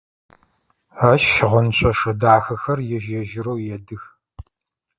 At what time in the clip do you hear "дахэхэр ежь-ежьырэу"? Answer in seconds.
2.21-3.59